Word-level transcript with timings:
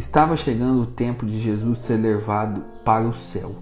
Estava 0.00 0.34
chegando 0.34 0.80
o 0.80 0.86
tempo 0.86 1.26
de 1.26 1.38
Jesus 1.38 1.80
ser 1.80 1.96
levado 1.96 2.62
para 2.82 3.06
o 3.06 3.12
céu. 3.12 3.56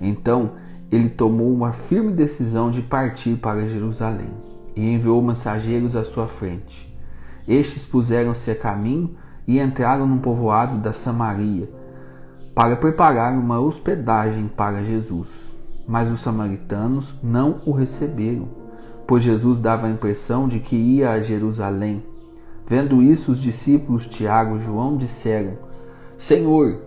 Então, 0.00 0.54
ele 0.90 1.08
tomou 1.08 1.54
uma 1.54 1.72
firme 1.72 2.10
decisão 2.10 2.68
de 2.68 2.82
partir 2.82 3.36
para 3.36 3.68
Jerusalém 3.68 4.28
e 4.74 4.92
enviou 4.92 5.22
mensageiros 5.22 5.94
à 5.94 6.02
sua 6.02 6.26
frente. 6.26 6.92
Estes 7.46 7.86
puseram-se 7.86 8.50
a 8.50 8.56
caminho 8.56 9.14
e 9.46 9.60
entraram 9.60 10.04
num 10.04 10.18
povoado 10.18 10.78
da 10.78 10.92
Samaria 10.92 11.70
para 12.56 12.74
preparar 12.74 13.38
uma 13.38 13.60
hospedagem 13.60 14.48
para 14.48 14.82
Jesus. 14.82 15.30
Mas 15.86 16.10
os 16.10 16.18
samaritanos 16.18 17.14
não 17.22 17.60
o 17.64 17.70
receberam, 17.70 18.48
pois 19.06 19.22
Jesus 19.22 19.60
dava 19.60 19.86
a 19.86 19.90
impressão 19.90 20.48
de 20.48 20.58
que 20.58 20.74
ia 20.74 21.12
a 21.12 21.20
Jerusalém. 21.20 22.02
Vendo 22.66 23.00
isso, 23.00 23.30
os 23.30 23.38
discípulos 23.38 24.08
Tiago 24.08 24.56
e 24.56 24.60
João 24.60 24.96
disseram: 24.96 25.67
Senhor, 26.18 26.82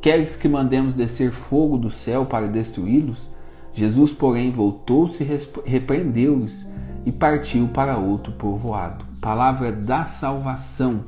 queres 0.00 0.34
que 0.34 0.48
mandemos 0.48 0.94
descer 0.94 1.30
fogo 1.30 1.78
do 1.78 1.88
céu 1.88 2.26
para 2.26 2.48
destruí-los? 2.48 3.30
Jesus, 3.72 4.12
porém, 4.12 4.50
voltou-se 4.50 5.22
e 5.22 5.38
repreendeu-os 5.64 6.66
e 7.06 7.12
partiu 7.12 7.68
para 7.68 7.96
outro 7.96 8.32
povoado. 8.32 9.04
Palavra 9.20 9.70
da 9.70 10.04
salvação. 10.04 11.04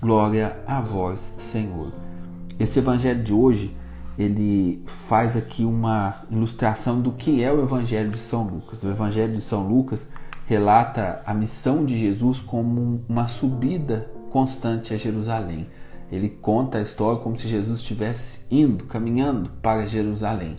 Glória 0.00 0.56
a 0.66 0.80
vós, 0.80 1.34
Senhor. 1.36 1.92
Esse 2.58 2.78
evangelho 2.78 3.22
de 3.22 3.34
hoje, 3.34 3.76
ele 4.18 4.82
faz 4.86 5.36
aqui 5.36 5.66
uma 5.66 6.22
ilustração 6.30 7.02
do 7.02 7.12
que 7.12 7.42
é 7.42 7.52
o 7.52 7.62
evangelho 7.62 8.10
de 8.10 8.18
São 8.18 8.44
Lucas. 8.44 8.82
O 8.82 8.88
evangelho 8.88 9.34
de 9.34 9.42
São 9.42 9.68
Lucas 9.68 10.08
relata 10.46 11.20
a 11.26 11.34
missão 11.34 11.84
de 11.84 11.98
Jesus 11.98 12.40
como 12.40 13.02
uma 13.06 13.28
subida 13.28 14.10
constante 14.30 14.94
a 14.94 14.96
Jerusalém. 14.96 15.66
Ele 16.10 16.28
conta 16.28 16.78
a 16.78 16.82
história 16.82 17.20
como 17.20 17.36
se 17.36 17.48
Jesus 17.48 17.80
estivesse 17.80 18.40
indo, 18.50 18.84
caminhando 18.84 19.50
para 19.62 19.86
Jerusalém. 19.86 20.56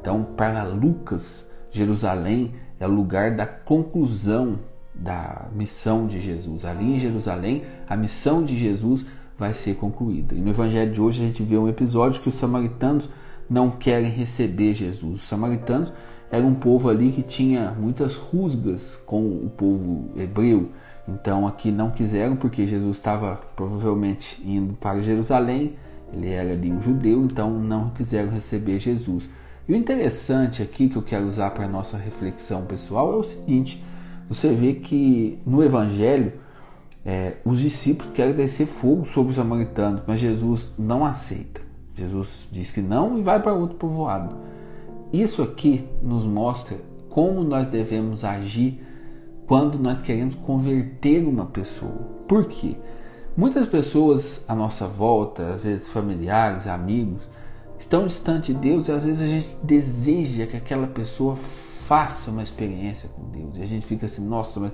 Então, 0.00 0.24
para 0.36 0.64
Lucas, 0.64 1.46
Jerusalém 1.70 2.54
é 2.78 2.86
o 2.86 2.90
lugar 2.90 3.36
da 3.36 3.46
conclusão 3.46 4.58
da 4.94 5.48
missão 5.52 6.06
de 6.06 6.20
Jesus. 6.20 6.64
Ali 6.64 6.96
em 6.96 6.98
Jerusalém, 6.98 7.64
a 7.88 7.96
missão 7.96 8.44
de 8.44 8.58
Jesus 8.58 9.06
vai 9.38 9.54
ser 9.54 9.74
concluída. 9.74 10.34
E 10.34 10.40
no 10.40 10.50
evangelho 10.50 10.92
de 10.92 11.00
hoje 11.00 11.22
a 11.22 11.26
gente 11.26 11.42
vê 11.42 11.56
um 11.56 11.68
episódio 11.68 12.20
que 12.20 12.28
os 12.28 12.34
samaritanos 12.34 13.08
não 13.48 13.70
querem 13.70 14.10
receber 14.10 14.74
Jesus. 14.74 15.20
Os 15.20 15.28
samaritanos 15.28 15.92
eram 16.30 16.48
um 16.48 16.54
povo 16.54 16.88
ali 16.88 17.12
que 17.12 17.22
tinha 17.22 17.72
muitas 17.72 18.16
rusgas 18.16 18.96
com 19.06 19.22
o 19.22 19.50
povo 19.50 20.10
hebreu. 20.16 20.70
Então 21.08 21.46
aqui 21.46 21.70
não 21.70 21.90
quiseram 21.90 22.36
porque 22.36 22.66
Jesus 22.66 22.96
estava 22.96 23.40
provavelmente 23.56 24.40
indo 24.44 24.74
para 24.74 25.02
Jerusalém. 25.02 25.76
Ele 26.12 26.28
era 26.28 26.52
ali 26.52 26.70
um 26.70 26.80
judeu, 26.80 27.24
então 27.24 27.50
não 27.50 27.90
quiseram 27.90 28.30
receber 28.30 28.78
Jesus. 28.78 29.28
E 29.68 29.72
o 29.72 29.76
interessante 29.76 30.62
aqui 30.62 30.88
que 30.88 30.96
eu 30.96 31.02
quero 31.02 31.26
usar 31.26 31.50
para 31.50 31.66
nossa 31.66 31.96
reflexão 31.96 32.64
pessoal 32.64 33.12
é 33.14 33.16
o 33.16 33.24
seguinte: 33.24 33.82
você 34.28 34.52
vê 34.52 34.74
que 34.74 35.38
no 35.46 35.62
Evangelho 35.62 36.32
é, 37.04 37.36
os 37.44 37.58
discípulos 37.58 38.12
querem 38.12 38.34
descer 38.34 38.66
fogo 38.66 39.04
sobre 39.04 39.30
os 39.30 39.36
samaritanos, 39.36 40.02
mas 40.06 40.20
Jesus 40.20 40.70
não 40.78 41.04
aceita. 41.04 41.60
Jesus 41.94 42.48
diz 42.50 42.70
que 42.70 42.80
não 42.80 43.18
e 43.18 43.22
vai 43.22 43.40
para 43.40 43.52
outro 43.52 43.76
povoado. 43.76 44.36
Isso 45.12 45.42
aqui 45.42 45.84
nos 46.02 46.24
mostra 46.24 46.78
como 47.10 47.44
nós 47.44 47.66
devemos 47.66 48.24
agir 48.24 48.80
quando 49.52 49.78
nós 49.78 50.00
queremos 50.00 50.34
converter 50.34 51.22
uma 51.28 51.44
pessoa. 51.44 52.08
Por 52.26 52.46
quê? 52.46 52.74
Muitas 53.36 53.66
pessoas 53.66 54.42
à 54.48 54.54
nossa 54.54 54.86
volta, 54.86 55.52
às 55.52 55.64
vezes 55.64 55.90
familiares, 55.90 56.66
amigos, 56.66 57.20
estão 57.78 58.06
distantes 58.06 58.46
de 58.46 58.54
Deus 58.54 58.88
e 58.88 58.92
às 58.92 59.04
vezes 59.04 59.20
a 59.20 59.26
gente 59.26 59.56
deseja 59.62 60.46
que 60.46 60.56
aquela 60.56 60.86
pessoa 60.86 61.36
faça 61.36 62.30
uma 62.30 62.42
experiência 62.42 63.10
com 63.10 63.28
Deus. 63.28 63.58
E 63.58 63.62
a 63.62 63.66
gente 63.66 63.84
fica 63.84 64.06
assim, 64.06 64.26
nossa, 64.26 64.58
mas 64.58 64.72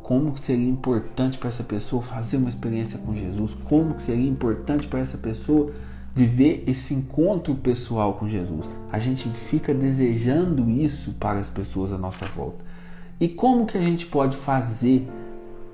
como 0.00 0.38
seria 0.38 0.68
importante 0.68 1.36
para 1.36 1.48
essa 1.48 1.64
pessoa 1.64 2.00
fazer 2.00 2.36
uma 2.36 2.48
experiência 2.48 3.00
com 3.00 3.16
Jesus, 3.16 3.54
como 3.64 3.94
que 3.94 4.02
seria 4.02 4.30
importante 4.30 4.86
para 4.86 5.00
essa 5.00 5.18
pessoa 5.18 5.72
viver 6.14 6.62
esse 6.68 6.94
encontro 6.94 7.52
pessoal 7.56 8.14
com 8.14 8.28
Jesus. 8.28 8.64
A 8.92 9.00
gente 9.00 9.28
fica 9.30 9.74
desejando 9.74 10.70
isso 10.70 11.14
para 11.14 11.40
as 11.40 11.50
pessoas 11.50 11.92
à 11.92 11.98
nossa 11.98 12.26
volta. 12.26 12.73
E 13.20 13.28
como 13.28 13.66
que 13.66 13.78
a 13.78 13.80
gente 13.80 14.06
pode 14.06 14.36
fazer 14.36 15.08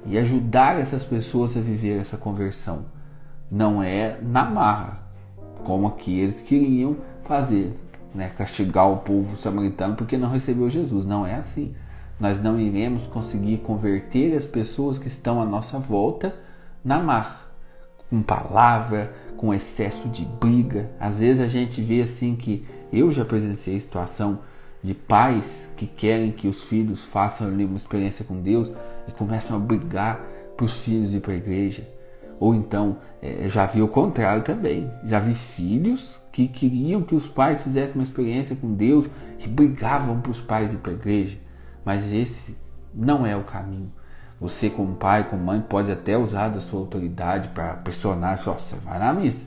e 0.06 0.18
ajudar 0.18 0.78
essas 0.78 1.04
pessoas 1.04 1.56
a 1.56 1.60
viver 1.60 2.00
essa 2.00 2.16
conversão? 2.16 2.86
Não 3.50 3.82
é 3.82 4.18
na 4.22 4.44
marra, 4.44 5.00
como 5.64 5.86
aqui 5.86 6.20
eles 6.20 6.40
queriam 6.40 6.96
fazer, 7.22 7.78
né? 8.14 8.30
castigar 8.36 8.90
o 8.90 8.98
povo 8.98 9.36
samaritano 9.36 9.96
porque 9.96 10.16
não 10.16 10.30
recebeu 10.30 10.70
Jesus. 10.70 11.04
Não 11.04 11.26
é 11.26 11.34
assim 11.34 11.74
nós 12.20 12.42
não 12.42 12.60
iremos 12.60 13.06
conseguir 13.06 13.56
converter 13.58 14.36
as 14.36 14.44
pessoas 14.44 14.98
que 14.98 15.08
estão 15.08 15.40
à 15.40 15.46
nossa 15.46 15.78
volta 15.78 16.34
na 16.84 16.98
mar, 16.98 17.50
com 18.10 18.22
palavra, 18.22 19.14
com 19.38 19.54
excesso 19.54 20.06
de 20.10 20.26
briga. 20.26 20.90
Às 21.00 21.20
vezes 21.20 21.40
a 21.40 21.48
gente 21.48 21.80
vê 21.80 22.02
assim 22.02 22.36
que 22.36 22.66
eu 22.92 23.10
já 23.10 23.24
presenciei 23.24 23.80
situação 23.80 24.40
de 24.82 24.94
pais 24.94 25.72
que 25.76 25.86
querem 25.86 26.32
que 26.32 26.48
os 26.48 26.64
filhos 26.64 27.04
façam 27.04 27.48
ali 27.48 27.64
uma 27.64 27.76
experiência 27.76 28.24
com 28.24 28.40
Deus 28.40 28.70
e 29.06 29.12
começam 29.12 29.56
a 29.56 29.60
brigar 29.60 30.20
para 30.56 30.64
os 30.64 30.80
filhos 30.80 31.12
ir 31.12 31.20
para 31.20 31.32
a 31.32 31.36
igreja. 31.36 31.86
Ou 32.38 32.54
então, 32.54 32.96
é, 33.20 33.48
já 33.50 33.66
vi 33.66 33.82
o 33.82 33.88
contrário 33.88 34.42
também. 34.42 34.90
Já 35.04 35.18
vi 35.18 35.34
filhos 35.34 36.20
que 36.32 36.48
queriam 36.48 37.02
que 37.02 37.14
os 37.14 37.26
pais 37.26 37.62
fizessem 37.62 37.94
uma 37.94 38.02
experiência 38.02 38.56
com 38.56 38.72
Deus 38.72 39.06
e 39.38 39.46
brigavam 39.46 40.20
para 40.20 40.32
os 40.32 40.40
pais 40.40 40.72
ir 40.72 40.78
para 40.78 40.92
a 40.92 40.94
igreja. 40.94 41.38
Mas 41.84 42.12
esse 42.12 42.56
não 42.94 43.26
é 43.26 43.36
o 43.36 43.44
caminho. 43.44 43.92
Você, 44.40 44.70
como 44.70 44.94
pai, 44.94 45.28
como 45.28 45.44
mãe, 45.44 45.60
pode 45.60 45.92
até 45.92 46.16
usar 46.16 46.48
da 46.48 46.62
sua 46.62 46.80
autoridade 46.80 47.48
para 47.48 47.74
pressionar, 47.74 48.38
só 48.38 48.54
você 48.54 48.76
vai 48.76 48.98
na 48.98 49.12
missa. 49.12 49.46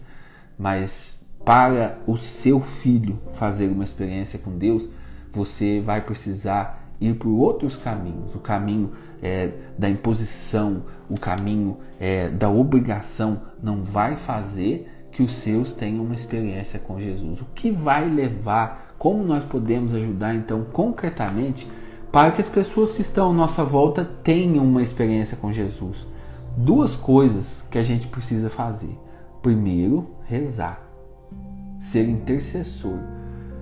Mas 0.58 1.28
para 1.44 1.98
o 2.06 2.16
seu 2.16 2.62
filho 2.62 3.20
fazer 3.34 3.70
uma 3.70 3.84
experiência 3.84 4.38
com 4.38 4.56
Deus, 4.56 4.88
você 5.34 5.82
vai 5.82 6.02
precisar 6.02 6.84
ir 7.02 7.16
por 7.16 7.30
outros 7.30 7.76
caminhos. 7.76 8.34
O 8.36 8.40
caminho 8.40 8.92
é, 9.22 9.50
da 9.78 9.90
imposição, 9.90 10.84
o 11.10 11.20
caminho 11.20 11.78
é, 12.00 12.30
da 12.30 12.50
obrigação 12.50 13.42
não 13.62 13.84
vai 13.84 14.16
fazer 14.16 14.90
que 15.12 15.22
os 15.22 15.32
seus 15.32 15.74
tenham 15.74 16.04
uma 16.04 16.16
experiência 16.16 16.80
com 16.80 17.00
Jesus. 17.00 17.42
O 17.42 17.46
que 17.54 17.72
vai 17.72 18.08
levar, 18.08 18.96
como 18.98 19.24
nós 19.24 19.44
podemos 19.44 19.94
ajudar 19.94 20.34
então 20.34 20.64
concretamente 20.72 21.68
para 22.12 22.32
que 22.32 22.42
as 22.42 22.50
pessoas 22.50 22.92
que 22.92 23.02
estão 23.02 23.32
à 23.32 23.34
nossa 23.34 23.64
volta 23.64 24.06
tenham 24.24 24.64
uma 24.64 24.84
experiência 24.84 25.36
com 25.36 25.52
Jesus. 25.52 26.06
Duas 26.56 26.96
coisas 26.96 27.66
que 27.72 27.78
a 27.78 27.84
gente 27.84 28.08
precisa 28.08 28.50
fazer. 28.50 28.96
Primeiro, 29.42 30.12
rezar. 30.26 30.80
Ser 31.80 32.08
intercessor. 32.08 33.00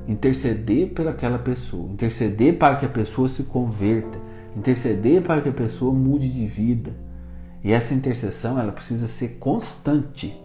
Interceder 0.08 0.90
pelaquela 0.94 1.40
pessoa. 1.40 1.92
Interceder 1.92 2.58
para 2.58 2.76
que 2.76 2.86
a 2.86 2.90
pessoa 2.90 3.30
se 3.30 3.44
converta. 3.44 4.18
Interceder 4.56 5.22
para 5.22 5.42
que 5.42 5.50
a 5.50 5.54
pessoa 5.54 5.94
mude 5.94 6.30
de 6.30 6.46
vida. 6.46 6.94
E 7.64 7.72
essa 7.72 7.94
intercessão 7.94 8.60
ela 8.60 8.72
precisa 8.72 9.08
ser 9.08 9.38
constante. 9.40 10.36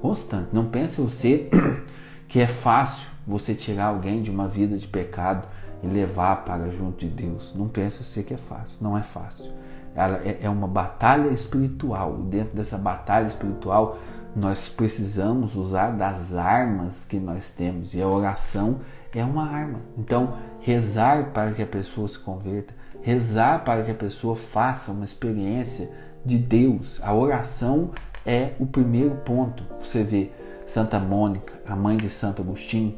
Constante. 0.00 0.48
Não 0.52 0.66
pense 0.66 1.00
você 1.00 1.48
que 2.28 2.40
é 2.40 2.46
fácil 2.46 3.08
você 3.26 3.54
tirar 3.54 3.86
alguém 3.86 4.22
de 4.22 4.30
uma 4.30 4.48
vida 4.48 4.78
de 4.78 4.86
pecado 4.86 5.46
e 5.82 5.86
levar 5.86 6.44
para 6.44 6.68
junto 6.70 7.00
de 7.00 7.08
Deus. 7.08 7.52
Não 7.54 7.68
pense 7.68 8.04
você 8.04 8.22
que 8.22 8.34
é 8.34 8.36
fácil, 8.36 8.78
não 8.80 8.96
é 8.96 9.02
fácil. 9.02 9.50
Ela 9.94 10.18
é, 10.24 10.38
é 10.42 10.48
uma 10.48 10.68
batalha 10.68 11.30
espiritual. 11.30 12.16
Dentro 12.30 12.56
dessa 12.56 12.78
batalha 12.78 13.26
espiritual, 13.26 13.98
nós 14.34 14.68
precisamos 14.68 15.56
usar 15.56 15.90
das 15.96 16.34
armas 16.34 17.04
que 17.04 17.18
nós 17.18 17.50
temos. 17.50 17.94
E 17.94 18.00
a 18.00 18.08
oração 18.08 18.80
é 19.14 19.24
uma 19.24 19.48
arma. 19.48 19.80
Então, 19.98 20.36
rezar 20.60 21.32
para 21.32 21.52
que 21.52 21.62
a 21.62 21.66
pessoa 21.66 22.06
se 22.08 22.18
converta, 22.18 22.74
rezar 23.02 23.64
para 23.64 23.82
que 23.82 23.90
a 23.90 23.94
pessoa 23.94 24.36
faça 24.36 24.92
uma 24.92 25.04
experiência 25.04 25.90
de 26.24 26.38
Deus. 26.38 27.00
A 27.02 27.14
oração 27.14 27.90
é 28.24 28.52
o 28.58 28.66
primeiro 28.66 29.16
ponto. 29.16 29.64
Você 29.80 30.04
vê 30.04 30.30
Santa 30.66 30.98
Mônica, 30.98 31.52
a 31.66 31.74
mãe 31.74 31.96
de 31.96 32.08
Santo 32.08 32.42
Agostinho, 32.42 32.94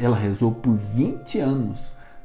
ela 0.00 0.16
rezou 0.16 0.52
por 0.52 0.74
20 0.74 1.38
anos 1.38 1.78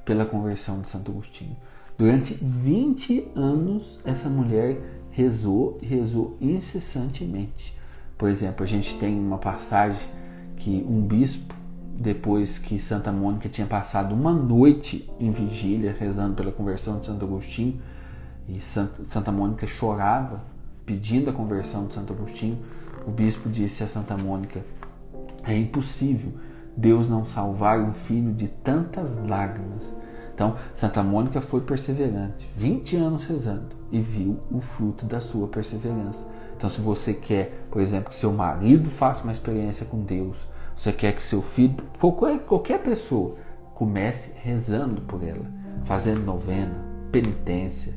pela 0.04 0.25
conversão 0.25 0.81
de 0.81 0.89
Santo 0.89 1.12
Agostinho. 1.12 1.56
Durante 1.98 2.33
20 2.33 3.31
anos, 3.36 4.00
essa 4.04 4.30
mulher 4.30 4.77
rezou 5.12 5.77
e 5.81 5.86
rezou 5.86 6.38
incessantemente. 6.42 7.75
Por 8.18 8.30
exemplo, 8.30 8.64
a 8.64 8.68
gente 8.68 8.98
tem 8.98 9.20
uma 9.20 9.38
passagem 9.38 10.08
que 10.58 10.86
um 10.88 11.02
bispo, 11.02 11.54
depois 11.98 12.58
que 12.58 12.80
Santa 12.80 13.12
Mônica 13.12 13.50
tinha 13.50 13.68
passado 13.68 14.14
uma 14.14 14.32
noite 14.32 15.10
em 15.20 15.32
vigília 15.32 15.96
rezando 15.98 16.36
pela 16.36 16.52
conversão 16.52 17.00
de 17.00 17.06
Santo 17.06 17.26
Agostinho, 17.26 17.82
e 18.48 18.60
Santa 18.62 19.32
Mônica 19.32 19.66
chorava 19.66 20.42
pedindo 20.86 21.30
a 21.30 21.34
conversão 21.34 21.88
de 21.88 21.94
Santo 21.94 22.14
Agostinho, 22.14 22.60
o 23.08 23.12
bispo 23.12 23.50
disse 23.50 23.84
a 23.84 23.88
Santa 23.88 24.16
Mônica: 24.18 24.62
é 25.44 25.56
impossível 25.58 26.34
Deus 26.76 27.10
não 27.10 27.24
salvar 27.26 27.80
um 27.80 27.94
filho 27.94 28.34
de 28.34 28.48
tantas 28.48 29.18
lágrimas. 29.18 29.84
Então, 30.34 30.58
Santa 30.74 31.02
Mônica 31.02 31.40
foi 31.40 31.62
perseverante, 31.62 32.50
20 32.56 32.98
anos 32.98 33.24
rezando 33.24 33.76
e 33.90 34.02
viu 34.02 34.38
o 34.52 34.60
fruto 34.60 35.06
da 35.06 35.22
sua 35.22 35.48
perseverança. 35.48 36.28
Então, 36.57 36.69
se 36.69 36.80
você 36.80 37.13
quer, 37.13 37.68
por 37.69 37.81
exemplo, 37.81 38.10
que 38.10 38.16
seu 38.16 38.31
marido 38.31 38.90
faça 38.90 39.24
uma 39.24 39.34
experiência 39.34 39.86
com 39.86 40.00
Deus, 40.00 40.38
você 40.75 40.92
quer 40.92 41.13
que 41.16 41.24
seu 41.24 41.42
filho, 41.42 41.75
qualquer, 42.00 42.40
qualquer 42.40 42.81
pessoa, 42.81 43.36
comece 43.74 44.34
rezando 44.42 45.02
por 45.02 45.24
ela, 45.24 45.46
fazendo 45.84 46.22
novena, 46.22 46.74
penitência, 47.12 47.94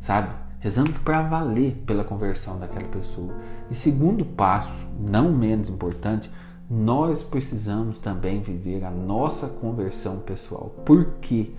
sabe? 0.00 0.30
Rezando 0.58 0.92
para 1.00 1.22
valer 1.22 1.82
pela 1.86 2.04
conversão 2.04 2.58
daquela 2.58 2.88
pessoa. 2.88 3.34
E 3.70 3.74
segundo 3.74 4.24
passo, 4.24 4.86
não 4.98 5.30
menos 5.32 5.68
importante, 5.68 6.30
nós 6.70 7.22
precisamos 7.22 7.98
também 7.98 8.40
viver 8.40 8.84
a 8.84 8.90
nossa 8.90 9.46
conversão 9.46 10.18
pessoal. 10.20 10.74
Por 10.84 11.04
quê? 11.20 11.50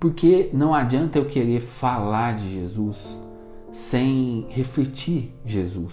Porque 0.00 0.50
não 0.52 0.74
adianta 0.74 1.18
eu 1.18 1.26
querer 1.26 1.60
falar 1.60 2.34
de 2.36 2.54
Jesus 2.54 2.98
sem 3.74 4.46
refletir 4.50 5.34
Jesus. 5.44 5.92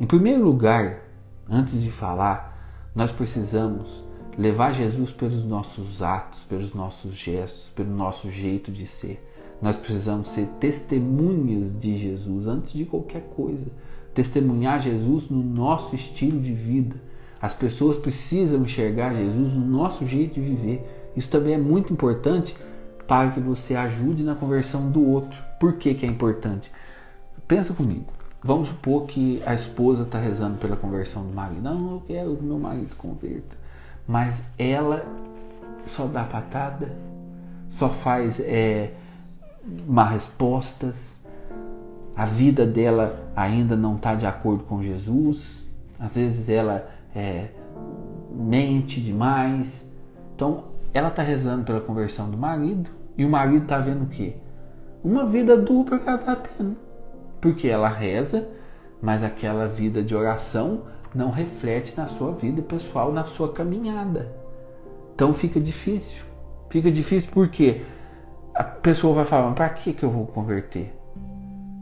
Em 0.00 0.06
primeiro 0.06 0.42
lugar, 0.42 1.04
antes 1.48 1.80
de 1.80 1.92
falar, 1.92 2.90
nós 2.92 3.12
precisamos 3.12 4.04
levar 4.36 4.72
Jesus 4.72 5.12
pelos 5.12 5.44
nossos 5.44 6.02
atos, 6.02 6.40
pelos 6.42 6.74
nossos 6.74 7.14
gestos, 7.14 7.70
pelo 7.70 7.94
nosso 7.94 8.28
jeito 8.32 8.72
de 8.72 8.84
ser. 8.84 9.24
Nós 9.62 9.76
precisamos 9.76 10.30
ser 10.30 10.48
testemunhas 10.58 11.72
de 11.78 11.96
Jesus 11.96 12.48
antes 12.48 12.72
de 12.72 12.84
qualquer 12.84 13.22
coisa. 13.36 13.66
Testemunhar 14.12 14.80
Jesus 14.80 15.30
no 15.30 15.44
nosso 15.44 15.94
estilo 15.94 16.40
de 16.40 16.52
vida. 16.52 16.96
As 17.40 17.54
pessoas 17.54 17.96
precisam 17.96 18.64
enxergar 18.64 19.14
Jesus 19.14 19.52
no 19.52 19.64
nosso 19.64 20.04
jeito 20.04 20.34
de 20.34 20.40
viver. 20.40 21.12
Isso 21.16 21.30
também 21.30 21.54
é 21.54 21.58
muito 21.58 21.92
importante 21.92 22.56
para 23.06 23.30
que 23.30 23.38
você 23.38 23.76
ajude 23.76 24.24
na 24.24 24.34
conversão 24.34 24.90
do 24.90 25.00
outro. 25.06 25.45
Por 25.58 25.74
que, 25.74 25.94
que 25.94 26.06
é 26.06 26.08
importante? 26.08 26.70
Pensa 27.46 27.72
comigo. 27.72 28.06
Vamos 28.42 28.68
supor 28.68 29.06
que 29.06 29.42
a 29.44 29.54
esposa 29.54 30.04
está 30.04 30.18
rezando 30.18 30.58
pela 30.58 30.76
conversão 30.76 31.24
do 31.24 31.32
marido. 31.32 31.62
Não, 31.62 31.92
eu 31.92 32.02
quero 32.06 32.36
que 32.36 32.44
meu 32.44 32.58
marido 32.58 32.88
se 32.88 32.94
converta. 32.94 33.56
Mas 34.06 34.42
ela 34.58 35.04
só 35.84 36.06
dá 36.06 36.22
patada, 36.24 36.92
só 37.68 37.88
faz 37.88 38.38
é, 38.40 38.92
má 39.86 40.04
respostas. 40.04 41.14
A 42.14 42.24
vida 42.24 42.64
dela 42.64 43.30
ainda 43.34 43.76
não 43.76 43.96
está 43.96 44.14
de 44.14 44.26
acordo 44.26 44.64
com 44.64 44.82
Jesus. 44.82 45.64
Às 45.98 46.16
vezes 46.16 46.48
ela 46.48 46.88
é, 47.14 47.48
mente 48.30 49.00
demais. 49.00 49.90
Então 50.34 50.64
ela 50.92 51.08
está 51.08 51.22
rezando 51.22 51.64
pela 51.64 51.80
conversão 51.80 52.30
do 52.30 52.36
marido 52.36 52.90
e 53.18 53.24
o 53.24 53.28
marido 53.28 53.62
está 53.62 53.78
vendo 53.78 54.04
o 54.04 54.06
quê? 54.06 54.36
Uma 55.06 55.24
vida 55.24 55.56
dupla 55.56 56.00
que 56.00 56.08
ela 56.08 56.18
está 56.18 56.34
tendo. 56.34 56.76
Porque 57.40 57.68
ela 57.68 57.88
reza, 57.88 58.48
mas 59.00 59.22
aquela 59.22 59.68
vida 59.68 60.02
de 60.02 60.16
oração 60.16 60.82
não 61.14 61.30
reflete 61.30 61.96
na 61.96 62.08
sua 62.08 62.32
vida 62.32 62.60
pessoal, 62.60 63.12
na 63.12 63.24
sua 63.24 63.52
caminhada. 63.52 64.32
Então 65.14 65.32
fica 65.32 65.60
difícil. 65.60 66.24
Fica 66.68 66.90
difícil 66.90 67.30
porque 67.32 67.82
a 68.52 68.64
pessoa 68.64 69.14
vai 69.14 69.24
falar, 69.24 69.52
para 69.52 69.68
que, 69.68 69.92
que 69.92 70.02
eu 70.02 70.10
vou 70.10 70.26
converter? 70.26 70.92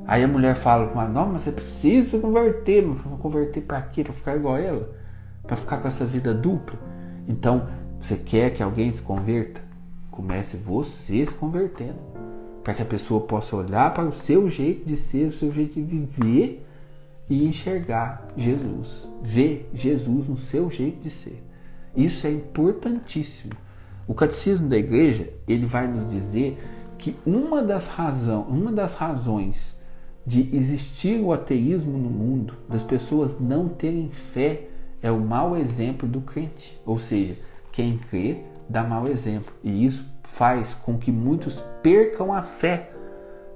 Aí 0.06 0.22
a 0.22 0.28
mulher 0.28 0.54
fala 0.54 0.88
com 0.88 1.00
ela, 1.00 1.08
não, 1.08 1.32
mas 1.32 1.42
você 1.42 1.52
precisa 1.52 2.18
converter, 2.18 2.86
mas 2.86 2.98
vou 2.98 3.16
converter 3.16 3.62
para 3.62 3.80
quê? 3.80 4.04
Para 4.04 4.12
ficar 4.12 4.36
igual 4.36 4.56
a 4.56 4.60
ela? 4.60 4.94
Para 5.46 5.56
ficar 5.56 5.78
com 5.78 5.88
essa 5.88 6.04
vida 6.04 6.34
dupla? 6.34 6.78
Então, 7.26 7.68
você 7.98 8.18
quer 8.18 8.50
que 8.50 8.62
alguém 8.62 8.90
se 8.90 9.00
converta? 9.00 9.62
Comece 10.10 10.58
você 10.58 11.24
se 11.24 11.32
convertendo. 11.32 12.23
Para 12.64 12.74
que 12.74 12.82
a 12.82 12.86
pessoa 12.86 13.20
possa 13.20 13.54
olhar 13.54 13.94
para 13.94 14.08
o 14.08 14.12
seu 14.12 14.48
jeito 14.48 14.84
de 14.84 14.96
ser, 14.96 15.28
o 15.28 15.32
seu 15.32 15.52
jeito 15.52 15.74
de 15.74 15.82
viver 15.82 16.66
e 17.30 17.46
enxergar 17.46 18.26
Jesus. 18.36 19.08
Ver 19.22 19.70
Jesus 19.72 20.28
no 20.28 20.36
seu 20.36 20.68
jeito 20.70 21.02
de 21.02 21.10
ser. 21.10 21.44
Isso 21.94 22.26
é 22.26 22.30
importantíssimo. 22.30 23.54
O 24.08 24.14
catecismo 24.14 24.68
da 24.68 24.76
igreja, 24.76 25.30
ele 25.46 25.64
vai 25.64 25.86
nos 25.86 26.08
dizer 26.08 26.58
que 26.98 27.16
uma 27.24 27.62
das, 27.62 27.86
razão, 27.86 28.42
uma 28.42 28.72
das 28.72 28.96
razões 28.96 29.74
de 30.26 30.48
existir 30.56 31.20
o 31.20 31.32
ateísmo 31.32 31.98
no 31.98 32.08
mundo, 32.08 32.54
das 32.68 32.82
pessoas 32.82 33.38
não 33.38 33.68
terem 33.68 34.08
fé, 34.10 34.68
é 35.02 35.10
o 35.10 35.20
mau 35.20 35.56
exemplo 35.56 36.08
do 36.08 36.22
crente. 36.22 36.80
Ou 36.86 36.98
seja, 36.98 37.36
quem 37.70 37.98
crê 37.98 38.38
dá 38.68 38.82
mau 38.82 39.06
exemplo. 39.06 39.52
E 39.62 39.84
isso 39.84 40.06
faz 40.24 40.74
com 40.74 40.98
que 40.98 41.12
muitos 41.12 41.60
percam 41.82 42.32
a 42.32 42.42
fé. 42.42 42.90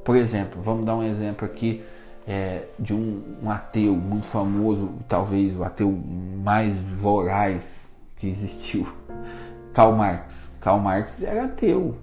Por 0.04 0.16
exemplo, 0.16 0.62
vamos 0.62 0.86
dar 0.86 0.96
um 0.96 1.02
exemplo 1.02 1.44
aqui 1.44 1.82
é, 2.26 2.64
de 2.78 2.94
um, 2.94 3.22
um, 3.42 3.50
ateu 3.50 3.94
muito 3.96 4.26
famoso, 4.26 4.90
talvez 5.08 5.56
o 5.56 5.64
ateu 5.64 5.90
mais 5.90 6.78
voraz 6.78 7.90
que 8.16 8.28
existiu, 8.28 8.86
Karl 9.72 9.96
Marx. 9.96 10.52
Karl 10.60 10.78
Marx 10.78 11.22
era 11.22 11.44
ateu, 11.44 11.96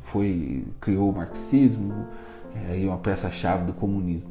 foi 0.00 0.64
criou 0.80 1.10
o 1.10 1.14
marxismo, 1.14 2.06
é, 2.54 2.86
uma 2.86 2.96
peça-chave 2.98 3.64
do 3.66 3.72
comunismo. 3.74 4.30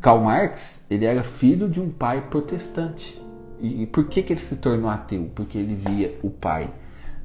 Karl 0.00 0.20
Marx 0.20 0.86
ele 0.88 1.04
era 1.04 1.24
filho 1.24 1.68
de 1.68 1.80
um 1.80 1.90
pai 1.90 2.22
protestante. 2.30 3.20
E, 3.60 3.82
e 3.82 3.86
por 3.86 4.04
que, 4.04 4.22
que 4.22 4.32
ele 4.32 4.40
se 4.40 4.56
tornou 4.56 4.88
ateu? 4.88 5.30
Porque 5.34 5.58
ele 5.58 5.74
via 5.74 6.16
o 6.22 6.30
pai 6.30 6.70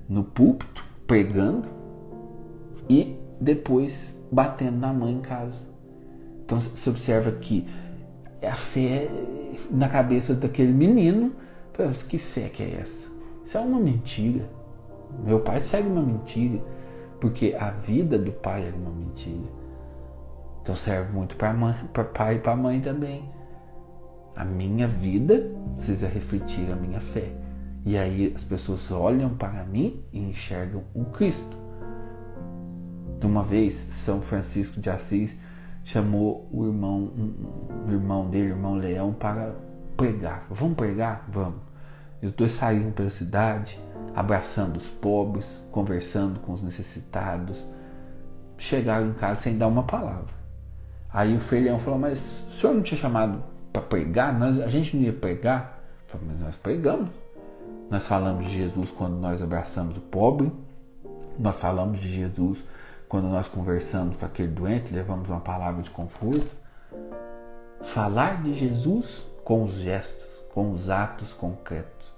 no 0.09 0.23
púlpito, 0.23 0.82
pregando 1.07 1.67
e 2.89 3.17
depois 3.39 4.17
batendo 4.31 4.77
na 4.77 4.93
mãe 4.93 5.13
em 5.13 5.21
casa. 5.21 5.61
Então 6.45 6.59
você 6.59 6.89
observa 6.89 7.31
que 7.31 7.67
a 8.41 8.55
fé 8.55 9.09
na 9.71 9.87
cabeça 9.87 10.33
daquele 10.33 10.73
menino, 10.73 11.31
que 12.07 12.17
fé 12.17 12.49
que 12.49 12.63
é 12.63 12.79
essa? 12.81 13.09
Isso 13.43 13.57
é 13.57 13.61
uma 13.61 13.79
mentira. 13.79 14.47
Meu 15.25 15.39
pai 15.39 15.59
segue 15.59 15.87
uma 15.87 16.01
mentira, 16.01 16.61
porque 17.19 17.55
a 17.59 17.71
vida 17.71 18.17
do 18.17 18.31
pai 18.31 18.67
é 18.67 18.73
uma 18.75 18.91
mentira. 18.91 19.49
Então 20.61 20.75
serve 20.75 21.11
muito 21.11 21.35
para 21.35 22.03
pai 22.05 22.35
e 22.35 22.39
para 22.39 22.55
mãe 22.55 22.79
também. 22.79 23.29
A 24.35 24.43
minha 24.43 24.87
vida 24.87 25.51
precisa 25.73 26.07
refletir 26.07 26.71
a 26.71 26.75
minha 26.75 26.99
fé. 26.99 27.31
E 27.85 27.97
aí 27.97 28.31
as 28.35 28.45
pessoas 28.45 28.89
olham 28.91 29.35
para 29.35 29.63
mim 29.65 30.03
e 30.11 30.19
enxergam 30.19 30.83
o 30.93 31.05
Cristo. 31.05 31.57
De 33.19 33.25
uma 33.25 33.43
vez, 33.43 33.73
São 33.73 34.21
Francisco 34.21 34.79
de 34.79 34.89
Assis 34.89 35.37
chamou 35.83 36.47
o 36.51 36.65
irmão, 36.65 37.11
o 37.87 37.91
irmão 37.91 38.29
dele, 38.29 38.51
o 38.51 38.55
irmão 38.55 38.75
Leão, 38.75 39.13
para 39.13 39.53
pregar. 39.97 40.45
Vamos 40.49 40.75
pregar? 40.75 41.25
Vamos. 41.27 41.61
E 42.21 42.25
os 42.25 42.31
dois 42.31 42.53
saíram 42.53 42.91
pela 42.91 43.09
cidade, 43.09 43.77
abraçando 44.15 44.77
os 44.77 44.87
pobres, 44.87 45.61
conversando 45.71 46.39
com 46.39 46.53
os 46.53 46.61
necessitados. 46.61 47.65
Chegaram 48.57 49.09
em 49.09 49.13
casa 49.13 49.41
sem 49.41 49.57
dar 49.57 49.67
uma 49.67 49.83
palavra. 49.83 50.33
Aí 51.11 51.35
o 51.35 51.39
Frei 51.39 51.63
Leão 51.63 51.77
falou: 51.77 51.99
Mas 51.99 52.47
o 52.47 52.51
senhor 52.53 52.73
não 52.73 52.81
tinha 52.81 52.99
chamado 52.99 53.43
para 53.73 53.81
pregar? 53.81 54.37
Nós, 54.37 54.59
a 54.59 54.69
gente 54.69 54.95
não 54.95 55.03
ia 55.03 55.11
pregar? 55.11 55.83
Falei, 56.07 56.27
Mas 56.29 56.39
nós 56.39 56.55
pregamos. 56.55 57.22
Nós 57.89 58.07
falamos 58.07 58.45
de 58.45 58.57
Jesus 58.57 58.91
quando 58.91 59.15
nós 59.15 59.41
abraçamos 59.41 59.97
o 59.97 60.01
pobre, 60.01 60.51
nós 61.37 61.59
falamos 61.59 61.99
de 61.99 62.09
Jesus 62.09 62.65
quando 63.13 63.27
nós 63.27 63.47
conversamos 63.47 64.17
com 64.17 64.25
aquele 64.25 64.51
doente, 64.51 64.91
levamos 64.91 65.29
uma 65.29 65.39
palavra 65.39 65.83
de 65.83 65.91
conforto. 65.91 66.55
Falar 67.83 68.41
de 68.41 68.55
Jesus 68.55 69.23
com 69.43 69.65
os 69.65 69.75
gestos, 69.75 70.27
com 70.51 70.71
os 70.71 70.89
atos 70.89 71.31
concretos, 71.31 72.11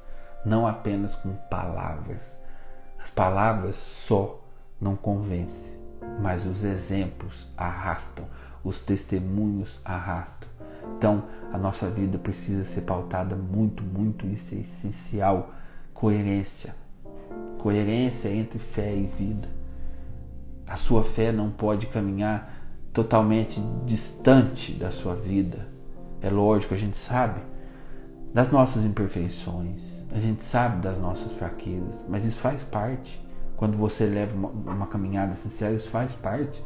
não 0.45 0.65
apenas 0.65 1.13
com 1.15 1.33
palavras. 1.49 2.39
As 2.97 3.09
palavras 3.09 3.75
só 3.75 4.41
não 4.79 4.95
convencem, 4.95 5.77
mas 6.21 6.45
os 6.45 6.63
exemplos 6.63 7.45
arrastam, 7.57 8.25
os 8.63 8.79
testemunhos 8.79 9.79
arrastam. 9.83 10.47
Então, 10.97 11.23
a 11.51 11.57
nossa 11.57 11.89
vida 11.89 12.17
precisa 12.17 12.63
ser 12.63 12.81
pautada 12.81 13.35
muito, 13.35 13.83
muito, 13.83 14.25
isso 14.27 14.55
é 14.55 14.59
essencial 14.59 15.53
coerência. 15.93 16.75
Coerência 17.59 18.29
entre 18.29 18.59
fé 18.59 18.93
e 18.93 19.05
vida. 19.05 19.47
A 20.67 20.75
sua 20.75 21.03
fé 21.03 21.31
não 21.31 21.49
pode 21.49 21.87
caminhar 21.87 22.53
totalmente 22.91 23.61
distante 23.85 24.73
da 24.73 24.91
sua 24.91 25.15
vida. 25.15 25.67
É 26.21 26.29
lógico, 26.29 26.73
a 26.73 26.77
gente 26.77 26.97
sabe 26.97 27.39
das 28.33 28.51
nossas 28.51 28.83
imperfeições, 28.83 30.05
a 30.11 30.19
gente 30.19 30.43
sabe 30.43 30.81
das 30.81 30.97
nossas 30.97 31.31
fraquezas, 31.33 32.03
mas 32.09 32.25
isso 32.25 32.39
faz 32.39 32.63
parte. 32.63 33.23
Quando 33.55 33.77
você 33.77 34.05
leva 34.05 34.35
uma, 34.35 34.49
uma 34.49 34.87
caminhada 34.87 35.33
sincera, 35.33 35.73
isso 35.73 35.89
faz 35.89 36.13
parte. 36.13 36.63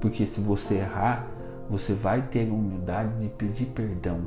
Porque 0.00 0.26
se 0.26 0.40
você 0.40 0.76
errar, 0.76 1.26
você 1.68 1.92
vai 1.92 2.22
ter 2.22 2.48
a 2.48 2.52
humildade 2.52 3.18
de 3.20 3.28
pedir 3.28 3.66
perdão. 3.66 4.20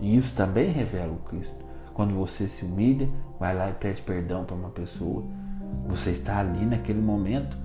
E 0.00 0.16
isso 0.16 0.34
também 0.34 0.70
revela 0.70 1.12
o 1.12 1.28
Cristo. 1.28 1.64
Quando 1.92 2.14
você 2.14 2.48
se 2.48 2.64
humilha, 2.64 3.08
vai 3.38 3.54
lá 3.54 3.70
e 3.70 3.74
pede 3.74 4.02
perdão 4.02 4.44
para 4.44 4.56
uma 4.56 4.70
pessoa. 4.70 5.24
Você 5.86 6.10
está 6.10 6.38
ali 6.38 6.64
naquele 6.66 7.00
momento 7.00 7.56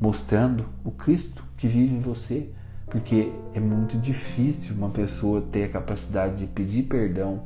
mostrando 0.00 0.66
o 0.84 0.90
Cristo 0.90 1.44
que 1.56 1.66
vive 1.66 1.94
em 1.94 2.00
você. 2.00 2.50
Porque 2.86 3.32
é 3.52 3.60
muito 3.60 3.98
difícil 3.98 4.74
uma 4.76 4.90
pessoa 4.90 5.40
ter 5.40 5.64
a 5.64 5.68
capacidade 5.68 6.36
de 6.36 6.46
pedir 6.46 6.84
perdão 6.84 7.44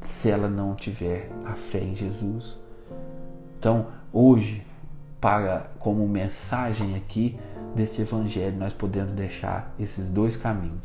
se 0.00 0.30
ela 0.30 0.48
não 0.48 0.74
tiver 0.74 1.30
a 1.44 1.54
fé 1.54 1.80
em 1.80 1.94
Jesus. 1.94 2.58
Então, 3.58 3.86
hoje, 4.12 4.64
para 5.20 5.70
como 5.78 6.06
mensagem 6.06 6.96
aqui 6.96 7.38
desse 7.78 8.02
evangelho, 8.02 8.56
nós 8.58 8.74
podemos 8.74 9.12
deixar 9.12 9.72
esses 9.78 10.08
dois 10.08 10.36
caminhos. 10.36 10.82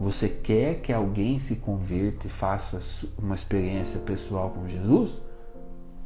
Você 0.00 0.26
quer 0.26 0.80
que 0.80 0.90
alguém 0.90 1.38
se 1.38 1.56
converta 1.56 2.26
e 2.26 2.30
faça 2.30 2.80
uma 3.18 3.34
experiência 3.34 4.00
pessoal 4.00 4.48
com 4.50 4.66
Jesus? 4.66 5.18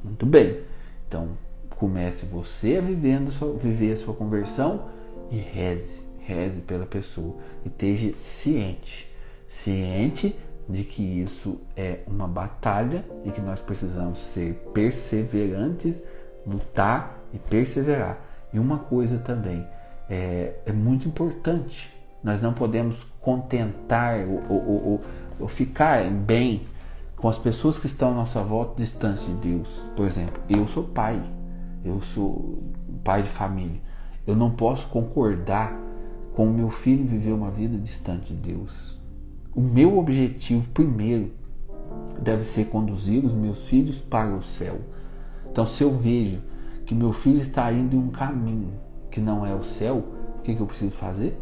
Muito 0.02 0.26
bem. 0.26 0.60
Então, 1.06 1.28
comece 1.76 2.26
você 2.26 2.76
a 2.76 2.80
vivendo, 2.80 3.30
viver 3.56 3.92
a 3.92 3.96
sua 3.96 4.12
conversão 4.12 4.88
e 5.30 5.36
reze, 5.36 6.04
reze 6.18 6.60
pela 6.60 6.84
pessoa 6.84 7.36
e 7.64 7.68
esteja 7.68 8.16
ciente, 8.16 9.08
ciente 9.48 10.36
de 10.68 10.82
que 10.82 11.02
isso 11.02 11.60
é 11.76 12.00
uma 12.08 12.26
batalha 12.26 13.04
e 13.24 13.30
que 13.30 13.40
nós 13.40 13.60
precisamos 13.60 14.18
ser 14.18 14.54
perseverantes, 14.74 16.02
lutar 16.44 17.20
e 17.32 17.38
perseverar. 17.38 18.18
E 18.52 18.58
uma 18.58 18.78
coisa 18.78 19.18
também 19.18 19.64
é, 20.08 20.54
é 20.66 20.72
muito 20.72 21.08
importante: 21.08 21.92
nós 22.22 22.40
não 22.40 22.52
podemos 22.52 23.04
contentar 23.20 24.26
ou, 24.26 24.42
ou, 24.48 24.84
ou, 24.84 25.00
ou 25.40 25.48
ficar 25.48 26.08
bem 26.10 26.62
com 27.16 27.28
as 27.28 27.38
pessoas 27.38 27.78
que 27.78 27.86
estão 27.86 28.10
à 28.10 28.14
nossa 28.14 28.42
volta 28.42 28.82
distante 28.82 29.22
de 29.24 29.32
Deus. 29.34 29.68
Por 29.96 30.06
exemplo, 30.06 30.42
eu 30.48 30.66
sou 30.66 30.84
pai, 30.84 31.22
eu 31.84 32.00
sou 32.00 32.62
pai 33.02 33.22
de 33.22 33.28
família. 33.28 33.80
Eu 34.26 34.34
não 34.34 34.50
posso 34.50 34.88
concordar 34.88 35.78
com 36.34 36.46
o 36.46 36.52
meu 36.52 36.70
filho 36.70 37.04
viver 37.04 37.32
uma 37.32 37.50
vida 37.50 37.78
distante 37.78 38.34
de 38.34 38.52
Deus. 38.52 38.98
O 39.54 39.60
meu 39.60 39.98
objetivo 39.98 40.68
primeiro 40.70 41.30
deve 42.20 42.44
ser 42.44 42.66
conduzir 42.66 43.24
os 43.24 43.32
meus 43.32 43.66
filhos 43.66 43.98
para 43.98 44.34
o 44.34 44.42
céu. 44.42 44.80
Então, 45.50 45.64
se 45.64 45.82
eu 45.84 45.92
vejo 45.92 46.40
que 46.84 46.94
meu 46.94 47.12
filho 47.12 47.40
está 47.40 47.72
indo 47.72 47.94
em 47.94 47.98
um 47.98 48.08
caminho 48.08 48.72
que 49.14 49.20
não 49.20 49.46
é 49.46 49.54
o 49.54 49.62
céu, 49.62 50.02
o 50.38 50.42
que, 50.42 50.56
que 50.56 50.60
eu 50.60 50.66
preciso 50.66 50.90
fazer? 50.96 51.40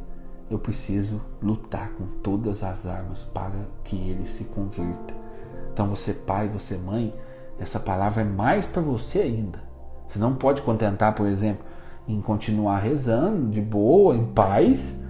Eu 0.50 0.58
preciso 0.58 1.22
lutar 1.40 1.88
com 1.92 2.04
todas 2.22 2.62
as 2.62 2.84
armas 2.84 3.24
para 3.24 3.54
que 3.82 3.96
ele 3.96 4.28
se 4.28 4.44
converta. 4.44 5.14
Então, 5.72 5.86
você 5.86 6.12
pai, 6.12 6.48
você 6.48 6.76
mãe, 6.76 7.14
essa 7.58 7.80
palavra 7.80 8.20
é 8.20 8.26
mais 8.26 8.66
para 8.66 8.82
você 8.82 9.20
ainda. 9.20 9.58
Você 10.06 10.18
não 10.18 10.34
pode 10.34 10.60
contentar, 10.60 11.14
por 11.14 11.26
exemplo, 11.26 11.64
em 12.06 12.20
continuar 12.20 12.76
rezando 12.80 13.48
de 13.48 13.62
boa, 13.62 14.14
em 14.14 14.26
paz, 14.26 15.00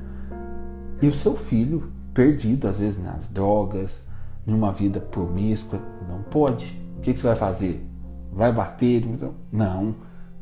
e 1.03 1.09
o 1.09 1.13
seu 1.13 1.35
filho 1.35 1.93
perdido, 2.15 2.69
às 2.69 2.79
vezes 2.79 3.03
nas 3.03 3.27
drogas, 3.27 4.05
numa 4.47 4.71
vida 4.71 5.01
promíscua. 5.01 5.81
Não 6.09 6.23
pode. 6.23 6.81
O 6.97 7.01
que, 7.01 7.13
que 7.13 7.19
você 7.19 7.27
vai 7.27 7.37
fazer? 7.37 7.85
Vai 8.31 8.53
bater? 8.53 9.03
Não 9.51 9.97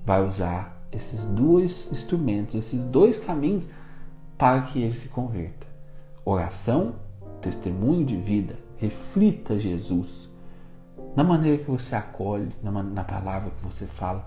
vai 0.04 0.22
usar 0.22 0.79
esses 0.92 1.24
dois 1.24 1.88
instrumentos, 1.90 2.54
esses 2.54 2.84
dois 2.84 3.16
caminhos 3.16 3.64
para 4.36 4.62
que 4.62 4.82
ele 4.82 4.92
se 4.92 5.08
converta. 5.08 5.66
Oração, 6.24 6.94
testemunho 7.40 8.04
de 8.04 8.16
vida, 8.16 8.56
reflita 8.76 9.58
Jesus. 9.58 10.28
Na 11.14 11.24
maneira 11.24 11.62
que 11.62 11.70
você 11.70 11.94
acolhe, 11.94 12.50
na, 12.62 12.70
na 12.82 13.04
palavra 13.04 13.50
que 13.50 13.62
você 13.62 13.86
fala, 13.86 14.26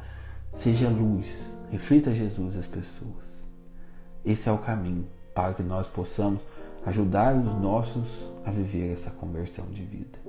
seja 0.51 0.89
luz, 0.89 1.53
reflita 1.71 2.13
Jesus 2.13 2.57
às 2.57 2.67
pessoas. 2.67 3.33
Esse 4.23 4.49
é 4.49 4.51
o 4.51 4.57
caminho 4.57 5.05
para 5.33 5.53
que 5.53 5.63
nós 5.63 5.87
possamos 5.87 6.41
ajudar 6.85 7.35
os 7.35 7.55
nossos 7.55 8.29
a 8.45 8.51
viver 8.51 8.93
essa 8.93 9.09
conversão 9.09 9.65
de 9.67 9.83
vida. 9.83 10.22